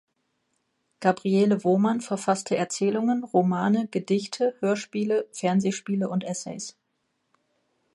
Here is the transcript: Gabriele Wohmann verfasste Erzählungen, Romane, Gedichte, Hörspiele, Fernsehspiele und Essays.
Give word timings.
Gabriele 0.99 1.63
Wohmann 1.63 2.01
verfasste 2.01 2.57
Erzählungen, 2.57 3.23
Romane, 3.23 3.87
Gedichte, 3.87 4.55
Hörspiele, 4.59 5.27
Fernsehspiele 5.31 6.09
und 6.09 6.23
Essays. 6.23 6.75